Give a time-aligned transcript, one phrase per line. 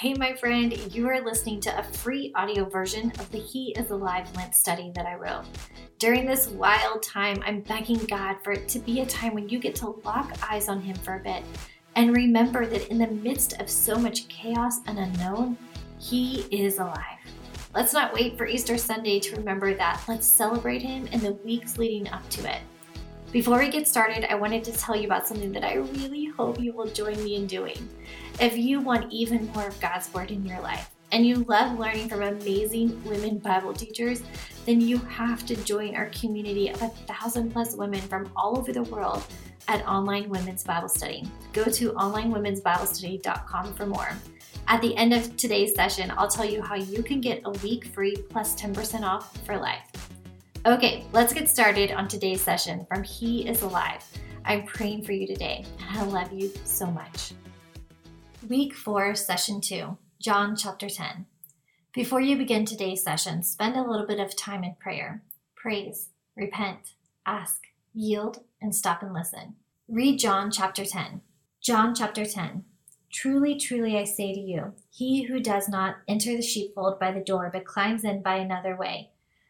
[0.00, 3.90] Hey, my friend, you are listening to a free audio version of the He is
[3.90, 5.44] Alive Lent study that I wrote.
[5.98, 9.58] During this wild time, I'm begging God for it to be a time when you
[9.58, 11.44] get to lock eyes on Him for a bit
[11.96, 15.58] and remember that in the midst of so much chaos and unknown,
[15.98, 17.18] He is alive.
[17.74, 20.02] Let's not wait for Easter Sunday to remember that.
[20.08, 22.62] Let's celebrate Him in the weeks leading up to it.
[23.32, 26.58] Before we get started, I wanted to tell you about something that I really hope
[26.58, 27.88] you will join me in doing.
[28.40, 32.08] If you want even more of God's Word in your life, and you love learning
[32.08, 34.22] from amazing women Bible teachers,
[34.66, 38.72] then you have to join our community of a thousand plus women from all over
[38.72, 39.22] the world
[39.68, 41.24] at Online Women's Bible Study.
[41.52, 44.08] Go to onlinewomensbiblestudy.com for more.
[44.66, 47.86] At the end of today's session, I'll tell you how you can get a week
[47.86, 49.89] free plus 10% off for life.
[50.66, 54.04] Okay, let's get started on today's session from He is Alive.
[54.44, 57.32] I'm praying for you today, and I love you so much.
[58.46, 61.24] Week 4, Session 2, John chapter 10.
[61.94, 65.22] Before you begin today's session, spend a little bit of time in prayer.
[65.56, 66.92] Praise, repent,
[67.24, 67.62] ask,
[67.94, 69.54] yield, and stop and listen.
[69.88, 71.22] Read John chapter 10.
[71.62, 72.64] John chapter 10.
[73.10, 77.24] Truly, truly, I say to you, he who does not enter the sheepfold by the
[77.24, 79.08] door, but climbs in by another way,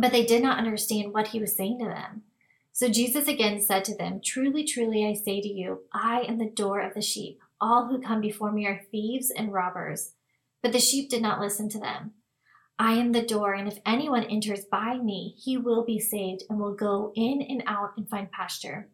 [0.00, 2.22] but they did not understand what he was saying to them.
[2.72, 6.50] So Jesus again said to them, Truly, truly, I say to you, I am the
[6.50, 7.40] door of the sheep.
[7.60, 10.12] All who come before me are thieves and robbers,
[10.62, 12.12] but the sheep did not listen to them.
[12.78, 16.60] I am the door, and if anyone enters by me, he will be saved and
[16.60, 18.90] will go in and out and find pasture.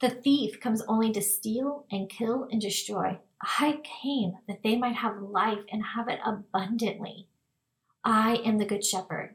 [0.00, 3.18] The thief comes only to steal and kill and destroy.
[3.42, 7.28] I came that they might have life and have it abundantly.
[8.02, 9.34] I am the good shepherd.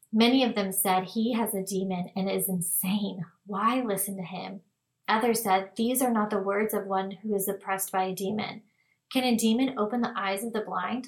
[0.13, 3.25] Many of them said, He has a demon and is insane.
[3.45, 4.61] Why listen to him?
[5.07, 8.63] Others said, These are not the words of one who is oppressed by a demon.
[9.11, 11.07] Can a demon open the eyes of the blind?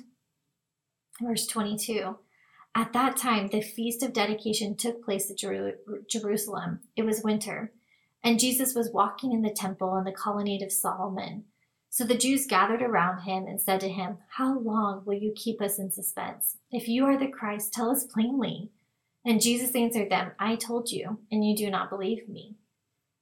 [1.22, 2.18] Verse 22
[2.76, 6.82] At that time, the feast of dedication took place at Jer- Jerusalem.
[6.96, 7.72] It was winter,
[8.24, 11.46] and Jesus was walking in the temple in the colonnade of Solomon.
[11.90, 15.62] So the Jews gathered around him and said to him, How long will you keep
[15.62, 16.58] us in suspense?
[16.72, 18.72] If you are the Christ, tell us plainly.
[19.26, 22.56] And Jesus answered them, I told you, and you do not believe me.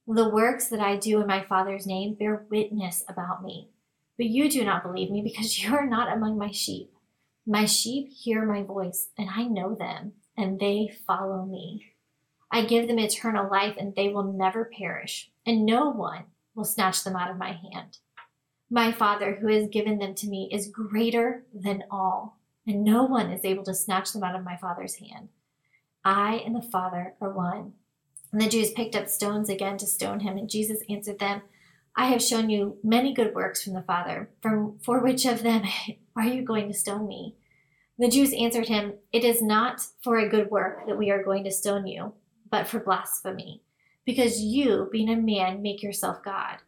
[0.06, 3.68] The works that I do in my Father's name bear witness about me.
[4.16, 6.92] But you do not believe me because you are not among my sheep.
[7.46, 11.92] My sheep hear my voice, and I know them, and they follow me.
[12.50, 16.24] I give them eternal life, and they will never perish, and no one
[16.54, 17.98] will snatch them out of my hand.
[18.70, 23.30] My Father, who has given them to me, is greater than all, and no one
[23.30, 25.28] is able to snatch them out of my Father's hand.
[26.04, 27.74] I and the Father are one.
[28.32, 31.42] And the Jews picked up stones again to stone him, and Jesus answered them,
[31.94, 34.30] I have shown you many good works from the Father.
[34.40, 35.64] From for which of them
[36.16, 37.36] are you going to stone me?
[37.98, 41.44] The Jews answered him, It is not for a good work that we are going
[41.44, 42.14] to stone you,
[42.50, 43.62] but for blasphemy,
[44.06, 46.58] because you, being a man, make yourself God.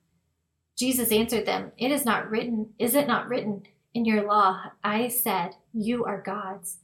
[0.76, 3.62] Jesus answered them, It is not written, is it not written
[3.94, 6.78] in your law, I said, You are gods.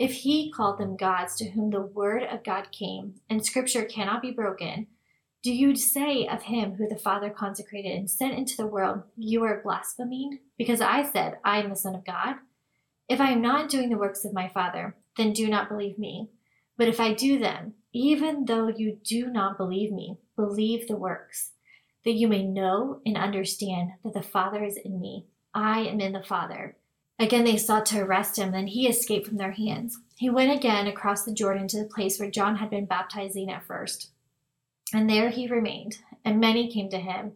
[0.00, 4.22] If he called them gods to whom the word of God came, and scripture cannot
[4.22, 4.86] be broken,
[5.42, 9.44] do you say of him who the Father consecrated and sent into the world, You
[9.44, 10.38] are blaspheming?
[10.56, 12.36] Because I said, I am the Son of God?
[13.10, 16.30] If I am not doing the works of my Father, then do not believe me.
[16.78, 21.50] But if I do them, even though you do not believe me, believe the works,
[22.06, 25.26] that you may know and understand that the Father is in me.
[25.52, 26.78] I am in the Father.
[27.20, 29.98] Again, they sought to arrest him, then he escaped from their hands.
[30.16, 33.66] He went again across the Jordan to the place where John had been baptizing at
[33.66, 34.08] first.
[34.94, 37.32] And there he remained, and many came to him.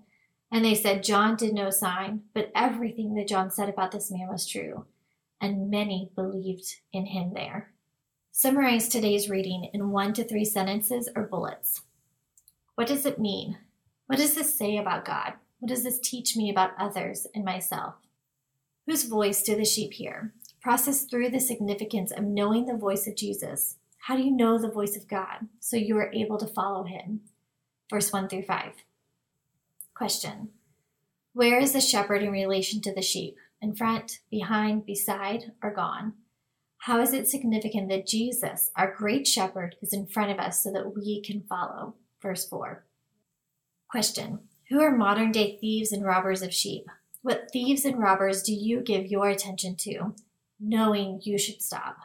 [0.50, 4.28] And they said, John did no sign, but everything that John said about this man
[4.28, 4.86] was true.
[5.38, 7.70] And many believed in him there.
[8.32, 11.82] Summarize today's reading in one to three sentences or bullets.
[12.74, 13.58] What does it mean?
[14.06, 15.34] What does this say about God?
[15.58, 17.96] What does this teach me about others and myself?
[18.86, 20.34] Whose voice do the sheep hear?
[20.60, 23.76] Process through the significance of knowing the voice of Jesus.
[23.98, 27.20] How do you know the voice of God so you are able to follow him?
[27.90, 28.72] Verse 1 through 5.
[29.94, 30.50] Question
[31.32, 33.36] Where is the shepherd in relation to the sheep?
[33.62, 36.14] In front, behind, beside, or gone?
[36.78, 40.70] How is it significant that Jesus, our great shepherd, is in front of us so
[40.72, 41.94] that we can follow?
[42.20, 42.84] Verse 4.
[43.88, 46.86] Question Who are modern day thieves and robbers of sheep?
[47.24, 50.14] What thieves and robbers do you give your attention to,
[50.60, 51.96] knowing you should stop?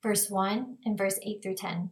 [0.00, 1.90] Verse 1 and verse 8 through 10.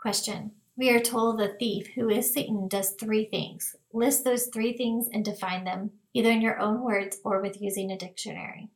[0.00, 3.74] Question We are told the thief, who is Satan, does three things.
[3.92, 7.90] List those three things and define them, either in your own words or with using
[7.90, 8.68] a dictionary.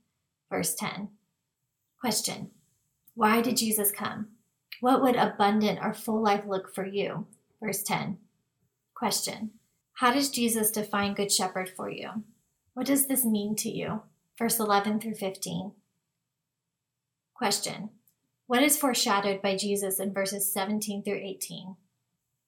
[0.51, 1.11] Verse 10.
[2.01, 2.51] Question
[3.15, 4.31] why did Jesus come?
[4.81, 7.29] What would abundant or full life look for you?
[7.63, 8.19] Verse 10.
[8.93, 9.51] Question
[9.93, 12.25] How does Jesus define Good Shepherd for you?
[12.75, 14.03] What does this mean to you?
[14.39, 15.73] Verse 11 through 15.
[17.35, 17.91] Question
[18.47, 21.77] What is foreshadowed by Jesus in verses 17 through 18?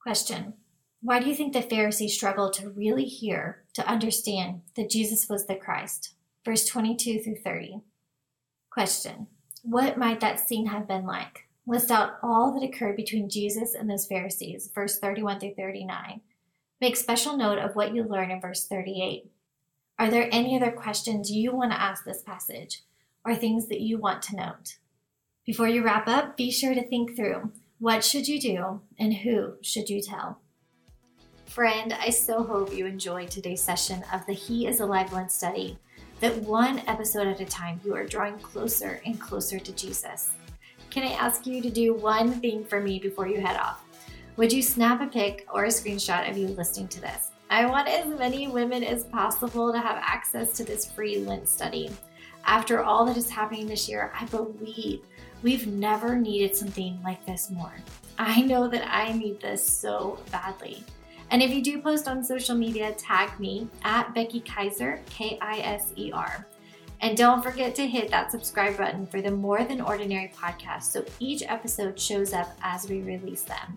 [0.00, 0.54] Question
[1.00, 5.46] Why do you think the Pharisees struggled to really hear, to understand that Jesus was
[5.46, 6.14] the Christ?
[6.44, 7.80] Verse 22 through 30.
[8.70, 9.26] Question
[9.62, 11.46] what might that scene have been like?
[11.68, 16.20] List out all that occurred between Jesus and those Pharisees, verse 31 through 39.
[16.80, 19.30] Make special note of what you learn in verse 38.
[20.02, 22.82] Are there any other questions you want to ask this passage
[23.24, 24.78] or things that you want to note?
[25.46, 29.52] Before you wrap up, be sure to think through what should you do and who
[29.62, 30.40] should you tell?
[31.46, 35.78] Friend, I so hope you enjoyed today's session of the He is Alive Lent study
[36.18, 40.32] that one episode at a time, you are drawing closer and closer to Jesus.
[40.90, 43.84] Can I ask you to do one thing for me before you head off?
[44.36, 47.31] Would you snap a pic or a screenshot of you listening to this?
[47.52, 51.90] I want as many women as possible to have access to this free Lent study.
[52.46, 55.02] After all that is happening this year, I believe
[55.42, 57.74] we've never needed something like this more.
[58.18, 60.82] I know that I need this so badly.
[61.30, 65.58] And if you do post on social media, tag me at Becky Kiser, K I
[65.58, 66.46] S E R.
[67.02, 71.04] And don't forget to hit that subscribe button for the More Than Ordinary podcast so
[71.20, 73.76] each episode shows up as we release them.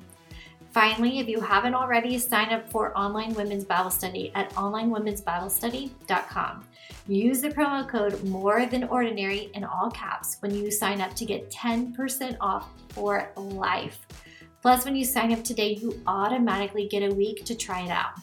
[0.76, 6.68] Finally, if you haven't already, sign up for Online Women's Bible Study at onlinewomensbiblestudy.com.
[7.08, 11.24] Use the promo code More Than Ordinary in all caps when you sign up to
[11.24, 14.06] get 10% off for life.
[14.62, 18.20] Plus, when you sign up today, you automatically get a week to try it out.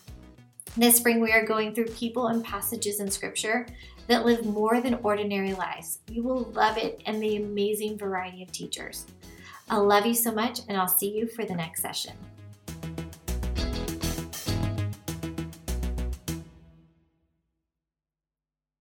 [0.76, 3.66] This spring, we are going through people and passages in Scripture
[4.08, 6.00] that live more than ordinary lives.
[6.10, 9.06] You will love it and the amazing variety of teachers.
[9.70, 12.12] I love you so much, and I'll see you for the next session.